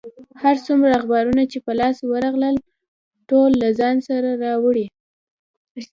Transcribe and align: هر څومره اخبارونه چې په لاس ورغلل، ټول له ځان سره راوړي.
هر 0.43 0.55
څومره 0.65 0.89
اخبارونه 0.99 1.43
چې 1.51 1.57
په 1.65 1.71
لاس 1.79 1.97
ورغلل، 2.11 2.55
ټول 3.29 3.49
له 3.61 3.69
ځان 3.79 3.95
سره 4.09 4.29
راوړي. 4.43 4.85